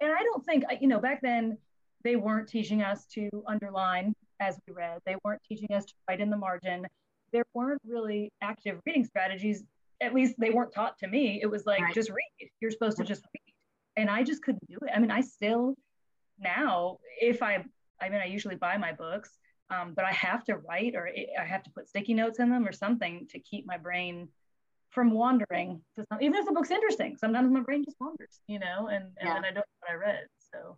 [0.00, 1.58] And I don't think, you know, back then
[2.02, 6.20] they weren't teaching us to underline as we read, they weren't teaching us to write
[6.20, 6.84] in the margin.
[7.32, 9.62] There weren't really active reading strategies.
[10.02, 11.38] At least they weren't taught to me.
[11.40, 11.94] It was like, right.
[11.94, 12.50] just read.
[12.60, 13.54] You're supposed to just read.
[13.96, 14.90] And I just couldn't do it.
[14.92, 15.76] I mean, I still,
[16.40, 17.64] now if i
[18.00, 21.08] i mean i usually buy my books um, but i have to write or
[21.40, 24.28] i have to put sticky notes in them or something to keep my brain
[24.90, 28.58] from wandering to some, even if the book's interesting sometimes my brain just wanders you
[28.58, 29.34] know and, and yeah.
[29.34, 30.76] then i don't know what i read so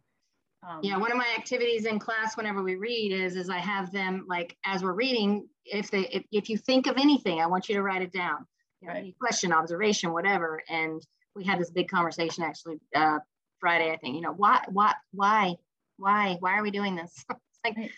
[0.69, 3.91] um, yeah one of my activities in class whenever we read is is i have
[3.93, 7.69] them like as we're reading if they if, if you think of anything i want
[7.69, 8.47] you to write it down
[8.81, 9.01] you know, right.
[9.01, 13.19] any question observation whatever and we had this big conversation actually uh,
[13.61, 15.55] Friday, I think, you know, why, why, why,
[15.99, 17.13] why, why are we doing this?
[17.31, 17.91] it's like,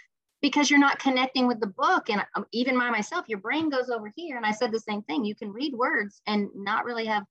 [0.42, 2.10] because you're not connecting with the book.
[2.10, 4.36] And um, even my myself, your brain goes over here.
[4.36, 5.24] And I said the same thing.
[5.24, 7.24] You can read words and not really have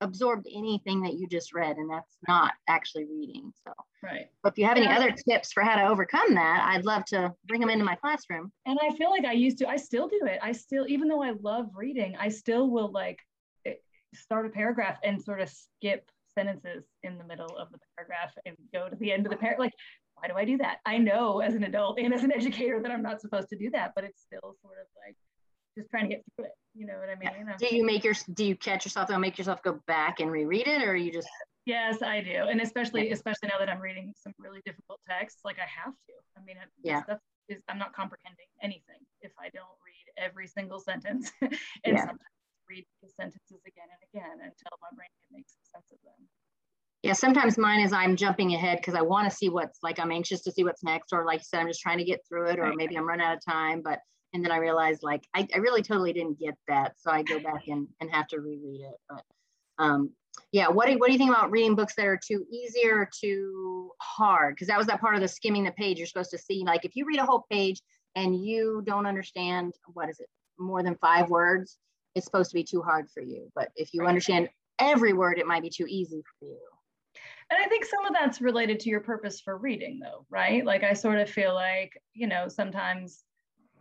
[0.00, 3.52] absorbed anything that you just read, and that's not actually reading.
[3.66, 4.26] So, right.
[4.42, 7.32] But if you have any other tips for how to overcome that, I'd love to
[7.46, 8.50] bring them into my classroom.
[8.66, 10.38] And I feel like I used to, I still do it.
[10.42, 13.18] I still, even though I love reading, I still will like
[13.66, 13.74] eh,
[14.14, 18.56] start a paragraph and sort of skip sentences in the middle of the paragraph and
[18.72, 19.60] go to the end of the paragraph.
[19.66, 19.74] Like,
[20.20, 20.78] why do I do that?
[20.86, 23.70] I know as an adult and as an educator that I'm not supposed to do
[23.70, 25.16] that, but it's still sort of like
[25.76, 26.52] just trying to get through it.
[26.74, 27.46] You know what I mean?
[27.58, 30.68] Do you make your do you catch yourself and make yourself go back and reread
[30.68, 31.28] it, or you just?
[31.66, 35.58] Yes, I do, and especially especially now that I'm reading some really difficult texts, like
[35.58, 36.14] I have to.
[36.36, 37.02] I mean, yeah.
[37.02, 41.50] stuff is I'm not comprehending anything if I don't read every single sentence, and
[41.84, 42.06] yeah.
[42.06, 46.22] sometimes read the sentences again and again until my brain can make sense of them.
[47.02, 50.12] Yeah, sometimes mine is I'm jumping ahead because I want to see what's like I'm
[50.12, 52.50] anxious to see what's next, or like you said, I'm just trying to get through
[52.50, 52.76] it, or right.
[52.76, 53.80] maybe I'm running out of time.
[53.82, 54.00] But
[54.34, 57.38] and then I realized like I, I really totally didn't get that, so I go
[57.42, 58.94] back and, and have to reread it.
[59.08, 59.22] But
[59.78, 60.10] um,
[60.52, 63.08] yeah, what do what do you think about reading books that are too easy or
[63.18, 64.54] too hard?
[64.54, 65.98] Because that was that part of the skimming the page.
[65.98, 67.80] You're supposed to see like if you read a whole page
[68.14, 71.78] and you don't understand what is it more than five words,
[72.14, 73.50] it's supposed to be too hard for you.
[73.54, 76.58] But if you understand every word, it might be too easy for you.
[77.50, 80.64] And I think some of that's related to your purpose for reading, though, right?
[80.64, 83.24] Like I sort of feel like, you know, sometimes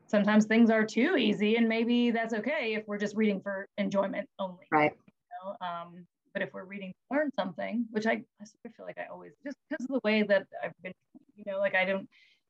[0.09, 4.27] sometimes things are too easy and maybe that's okay if we're just reading for enjoyment
[4.39, 5.67] only right you know?
[5.67, 8.97] um, but if we're reading to learn something which I, I sort of feel like
[8.97, 10.93] i always just because of the way that i've been
[11.35, 12.07] you know like i don't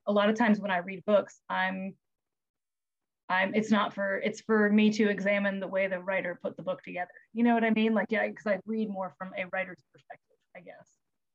[0.08, 1.94] a lot of times when i read books i'm
[3.30, 6.64] i'm it's not for it's for me to examine the way the writer put the
[6.64, 9.46] book together you know what i mean like yeah because i read more from a
[9.52, 10.88] writer's perspective i guess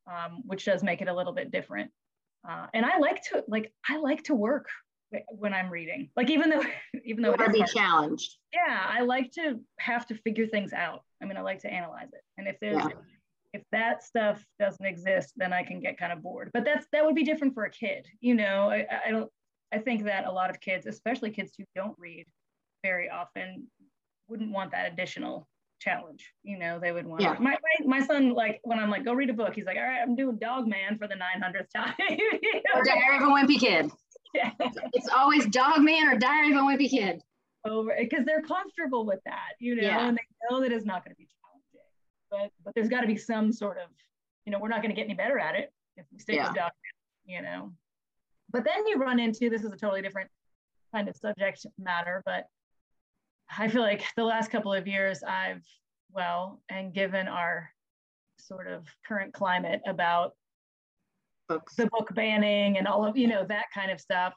[0.07, 1.90] um, which does make it a little bit different
[2.49, 4.69] uh, and i like to like i like to work
[5.29, 6.11] when I'm reading.
[6.17, 6.62] Like even though
[7.05, 8.37] even though it be challenged.
[8.53, 11.03] Yeah, I like to have to figure things out.
[11.23, 12.21] I mean, I like to analyze it.
[12.38, 12.88] And if there's yeah.
[13.53, 16.51] if that stuff doesn't exist, then I can get kind of bored.
[16.53, 18.07] But that's that would be different for a kid.
[18.21, 19.31] You know, I, I don't
[19.73, 22.27] I think that a lot of kids, especially kids who don't read
[22.85, 23.67] very often,
[24.29, 25.49] wouldn't want that additional
[25.85, 26.33] challenge.
[26.42, 27.37] You know, they would want yeah.
[27.38, 29.83] my, my, my son, like when I'm like, go read a book, he's like, all
[29.83, 31.94] right, I'm doing Dog Man for the 900th time.
[32.09, 32.81] you know?
[32.81, 33.90] Or Diary of a Wimpy Kid.
[34.35, 34.51] Yeah.
[34.92, 37.23] it's always dog man or diary of a wimpy kid.
[37.64, 40.07] Over because they're comfortable with that, you know, yeah.
[40.07, 41.88] and they know that it's not going to be challenging.
[42.31, 43.88] But but there's got to be some sort of,
[44.44, 46.49] you know, we're not going to get any better at it if we stick yeah.
[46.49, 46.73] with dog
[47.27, 47.73] man, you know.
[48.51, 50.29] But then you run into this is a totally different
[50.92, 52.49] kind of subject matter, but
[53.57, 55.63] I feel like the last couple of years I've
[56.13, 57.71] well, and given our
[58.39, 60.33] sort of current climate about
[61.49, 61.75] books.
[61.75, 64.35] the book banning and all of you know that kind of stuff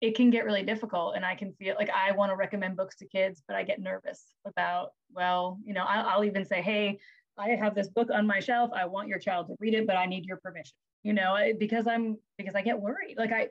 [0.00, 1.14] it can get really difficult.
[1.16, 3.80] And i can feel like i want to recommend books to kids but i get
[3.80, 6.98] nervous about well you know I'll, I'll, even say hey
[7.38, 8.70] i have this book on my shelf.
[8.74, 10.74] I want your child to read it but i need your permission.
[11.02, 13.16] You know because i'm because i get worried.
[13.16, 13.48] Like i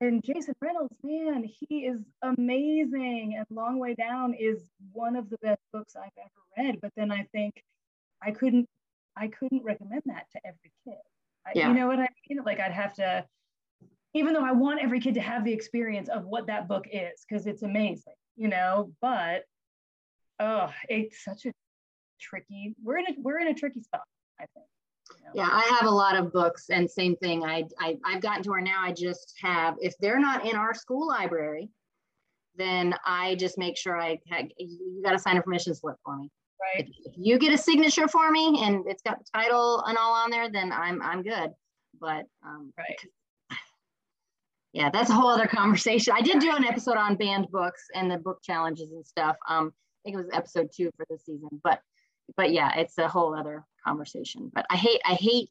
[0.00, 5.38] and jason reynolds man he is amazing and long way down is one of the
[5.42, 7.62] best books i've ever read but then i think
[8.22, 8.66] i couldn't
[9.16, 10.96] i couldn't recommend that to every kid
[11.54, 11.68] yeah.
[11.68, 12.42] You know what I mean?
[12.44, 13.24] Like I'd have to,
[14.14, 17.24] even though I want every kid to have the experience of what that book is,
[17.28, 19.44] because it's amazing, you know, but
[20.38, 21.52] oh, it's such a
[22.20, 24.02] tricky, we're in a we're in a tricky spot,
[24.40, 24.66] I think.
[25.34, 27.44] Yeah, I have a lot of books and same thing.
[27.44, 30.74] I, I I've gotten to where now I just have, if they're not in our
[30.74, 31.68] school library,
[32.56, 34.18] then I just make sure I
[34.58, 36.30] you got to sign a permission slip for me.
[36.74, 36.88] Right.
[37.04, 40.30] If, you get a signature for me and it's got the title and all on
[40.30, 41.52] there, then I'm I'm good.
[42.00, 42.98] But um, right.
[44.72, 46.14] Yeah, that's a whole other conversation.
[46.16, 49.34] I did do an episode on banned books and the book challenges and stuff.
[49.48, 51.48] Um, I think it was episode two for this season.
[51.64, 51.80] But
[52.36, 54.50] but yeah, it's a whole other conversation.
[54.54, 55.50] But I hate I hate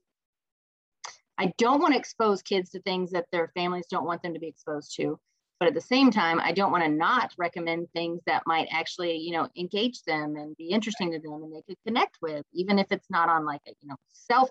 [1.38, 4.40] I don't want to expose kids to things that their families don't want them to
[4.40, 5.20] be exposed to
[5.60, 9.18] but at the same time i don't want to not recommend things that might actually
[9.18, 12.80] you know engage them and be interesting to them and they could connect with even
[12.80, 14.50] if it's not on like a you know self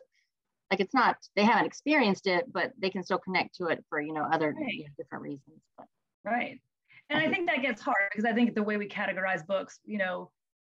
[0.71, 4.01] like it's not they haven't experienced it but they can still connect to it for
[4.01, 4.73] you know other right.
[4.73, 5.87] you know, different reasons but.
[6.25, 6.61] right
[7.11, 9.99] and i think that gets hard because i think the way we categorize books you
[9.99, 10.31] know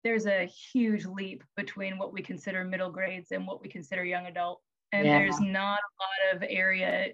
[0.05, 4.27] there's a huge leap between what we consider middle grades and what we consider young
[4.27, 4.61] adult
[4.93, 5.19] and yeah.
[5.19, 7.09] there's not a lot of area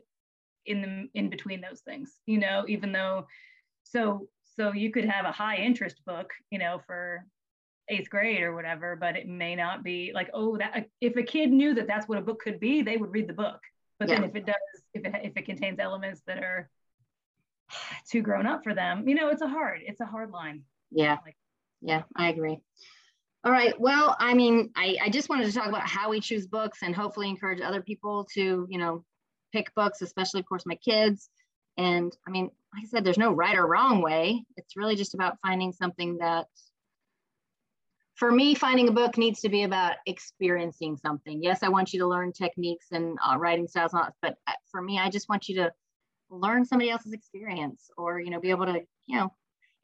[0.67, 3.27] in the in between those things you know even though
[3.83, 7.25] so so you could have a high interest book you know for
[7.89, 11.23] eighth grade or whatever but it may not be like oh that uh, if a
[11.23, 13.61] kid knew that that's what a book could be they would read the book
[13.99, 14.17] but yeah.
[14.17, 14.55] then if it does
[14.93, 16.69] if it if it contains elements that are
[18.11, 19.09] too grown up for them.
[19.09, 20.63] You know, it's a hard, it's a hard line.
[20.91, 21.17] Yeah.
[21.25, 21.37] Like,
[21.81, 22.59] yeah, I agree.
[23.45, 23.79] All right.
[23.81, 26.95] Well, I mean, I, I just wanted to talk about how we choose books and
[26.95, 29.05] hopefully encourage other people to, you know,
[29.53, 31.31] pick books, especially, of course, my kids.
[31.77, 34.45] And I mean, like I said, there's no right or wrong way.
[34.57, 36.47] It's really just about finding something that,
[38.17, 41.41] for me, finding a book needs to be about experiencing something.
[41.41, 44.99] Yes, I want you to learn techniques and uh, writing styles, but uh, for me,
[44.99, 45.73] I just want you to
[46.29, 49.33] learn somebody else's experience or, you know, be able to, you know,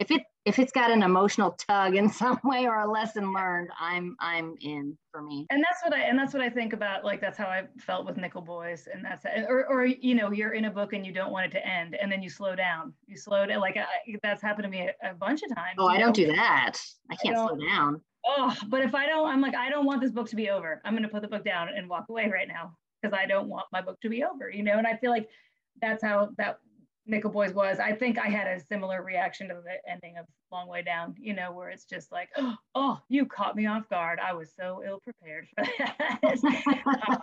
[0.00, 3.70] if it if it's got an emotional tug in some way or a lesson learned,
[3.78, 5.46] I'm I'm in for me.
[5.50, 7.04] And that's what I and that's what I think about.
[7.04, 10.52] Like that's how I felt with Nickel Boys, and that's or or you know you're
[10.52, 12.92] in a book and you don't want it to end, and then you slow down.
[13.07, 13.61] You slow down.
[13.61, 15.76] Like I, that's happened to me a, a, bunch of times.
[15.78, 16.78] Oh, I don't do that.
[17.11, 18.00] I can't I slow down.
[18.26, 20.80] Oh, but if I don't, I'm like I don't want this book to be over.
[20.85, 23.48] I'm going to put the book down and walk away right now because I don't
[23.48, 24.50] want my book to be over.
[24.50, 25.28] You know, and I feel like
[25.80, 26.59] that's how that
[27.07, 27.79] Nickel Boys was.
[27.79, 31.35] I think I had a similar reaction to the ending of Long Way Down, you
[31.35, 32.31] know, where it's just like,
[32.75, 34.19] oh, you caught me off guard.
[34.21, 36.19] I was so ill prepared for that.
[37.09, 37.19] um,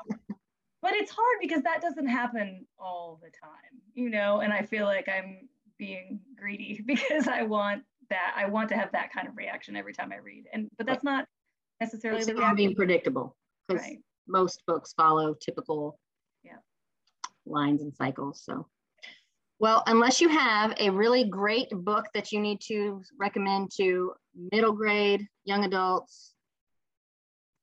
[0.82, 4.86] but it's hard because that doesn't happen all the time, you know, and I feel
[4.86, 8.34] like I'm being greedy because I want that.
[8.36, 10.46] I want to have that kind of reaction every time I read.
[10.54, 11.26] And but that's not
[11.80, 13.36] necessarily it's the not being predictable
[13.68, 14.00] because right.
[14.28, 15.98] most books follow typical
[16.44, 16.58] yeah.
[17.46, 18.44] lines and cycles.
[18.44, 18.68] So
[19.62, 24.14] well, unless you have a really great book that you need to recommend to
[24.52, 26.34] middle grade, young adults,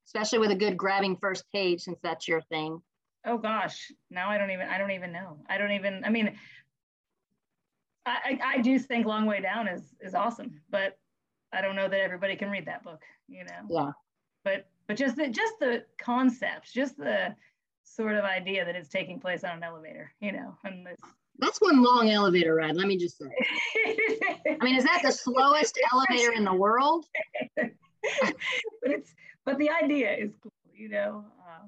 [0.06, 2.80] especially with a good grabbing first page, since that's your thing.
[3.26, 5.38] Oh gosh, now I don't even I don't even know.
[5.48, 6.04] I don't even.
[6.04, 6.38] I mean,
[8.06, 10.96] I I, I do think Long Way Down is is awesome, but
[11.52, 13.02] I don't know that everybody can read that book.
[13.26, 13.66] You know.
[13.68, 13.90] Yeah.
[14.44, 17.34] But but just the just the concepts, just the
[17.82, 21.00] sort of idea that it's taking place on an elevator, you know, and this
[21.38, 23.27] that's one long elevator ride, let me just say.
[24.61, 27.07] I mean, is that the slowest elevator in the world?
[27.57, 27.72] but
[28.83, 31.24] it's but the idea is cool, you know.
[31.40, 31.66] Uh,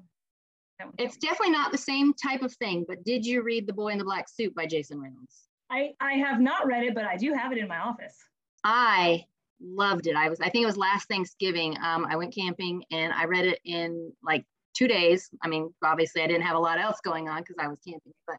[0.97, 3.97] it's definitely not the same type of thing, but did you read The Boy in
[3.97, 5.47] the Black Suit by Jason Reynolds?
[5.69, 8.15] I, I have not read it, but I do have it in my office.
[8.63, 9.25] I
[9.61, 10.15] loved it.
[10.15, 11.77] I was I think it was last Thanksgiving.
[11.83, 15.29] Um, I went camping and I read it in like two days.
[15.41, 18.13] I mean, obviously I didn't have a lot else going on because I was camping,
[18.27, 18.37] but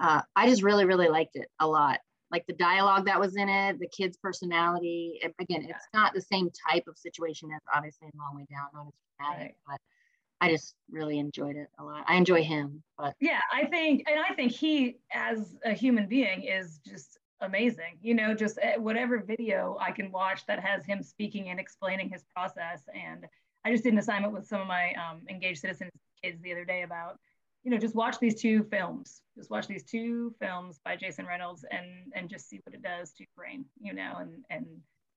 [0.00, 2.00] uh, I just really, really liked it a lot.
[2.30, 5.20] Like the dialogue that was in it, the kid's personality.
[5.40, 8.86] Again, it's not the same type of situation as obviously in Long Way Down, not
[8.86, 9.78] as dramatic, right.
[9.78, 9.80] but
[10.40, 12.04] I just really enjoyed it a lot.
[12.06, 16.44] I enjoy him, but yeah, I think, and I think he, as a human being,
[16.44, 17.98] is just amazing.
[18.00, 22.08] You know, just eh, whatever video I can watch that has him speaking and explaining
[22.08, 22.82] his process.
[22.94, 23.26] And
[23.64, 25.90] I just did an assignment with some of my um, engaged citizens
[26.22, 27.18] kids the other day about
[27.62, 29.22] you know, just watch these two films.
[29.36, 33.12] Just watch these two films by Jason Reynolds and and just see what it does
[33.12, 34.66] to your brain, you know, and and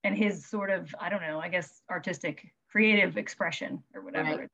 [0.03, 4.37] and his sort of I don't know, I guess artistic, creative expression or whatever.
[4.37, 4.49] Right.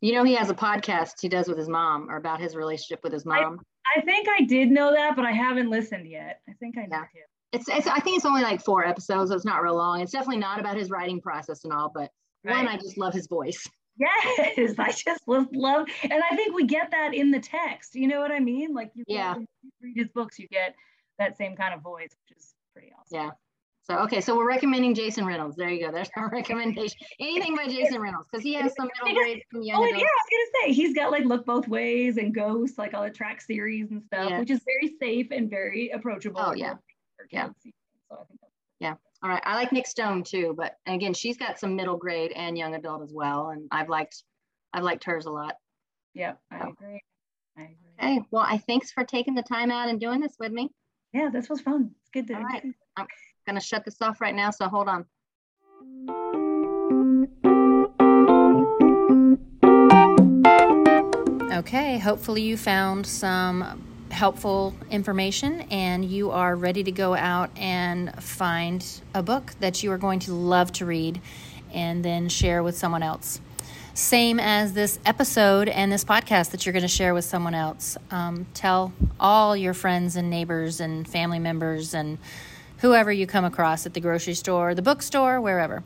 [0.00, 3.00] You know, he has a podcast he does with his mom or about his relationship
[3.04, 3.60] with his mom.
[3.86, 6.40] I, I think I did know that, but I haven't listened yet.
[6.48, 7.02] I think I know.
[7.52, 10.00] It's, it's, I think it's only like four episodes, so it's not real long.
[10.00, 12.10] It's definitely not about his writing process and all, but
[12.44, 12.56] right.
[12.56, 13.66] one, I just love his voice.
[13.98, 17.94] Yes, I just love, and I think we get that in the text.
[17.94, 18.74] You know what I mean?
[18.74, 19.34] Like you, yeah.
[19.80, 20.74] read his books, you get
[21.18, 23.18] that same kind of voice, which is pretty awesome.
[23.18, 23.30] Yeah.
[23.84, 25.54] So okay, so we're recommending Jason Reynolds.
[25.54, 25.92] There you go.
[25.92, 26.98] There's our recommendation.
[27.20, 29.80] Anything by Jason Reynolds because he has some middle grade from oh, young.
[29.80, 32.94] Oh, yeah, I was gonna say he's got like Look Both Ways and ghosts, like
[32.94, 34.40] all the track series and stuff, yeah.
[34.40, 36.40] which is very safe and very approachable.
[36.44, 36.74] Oh yeah.
[37.30, 37.46] Yeah.
[38.08, 38.40] So I think
[38.80, 38.94] yeah.
[39.22, 39.42] All right.
[39.44, 43.02] I like Nic Stone too, but again, she's got some middle grade and young adult
[43.02, 43.50] as well.
[43.50, 44.22] And I've liked
[44.72, 45.54] I've liked hers a lot.
[46.14, 46.68] Yeah, I so.
[46.68, 47.02] agree.
[47.56, 47.74] I agree.
[48.18, 48.26] Okay.
[48.30, 50.70] Well, I thanks for taking the time out and doing this with me.
[51.12, 51.92] Yeah, this was fun.
[52.02, 52.62] It's good to All right.
[52.96, 53.06] I'm
[53.46, 55.06] gonna shut this off right now, so hold on.
[61.52, 68.14] Okay, hopefully you found some helpful information and you are ready to go out and
[68.22, 68.84] find
[69.14, 71.20] a book that you are going to love to read
[71.72, 73.40] and then share with someone else.
[73.94, 77.96] Same as this episode and this podcast that you're going to share with someone else.
[78.10, 82.18] Um, tell all your friends and neighbors and family members and
[82.78, 85.82] whoever you come across at the grocery store, the bookstore, wherever.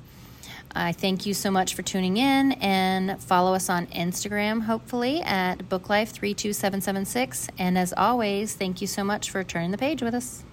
[0.72, 5.68] I thank you so much for tuning in and follow us on Instagram, hopefully, at
[5.68, 7.50] BookLife32776.
[7.58, 10.44] And as always, thank you so much for turning the page with us.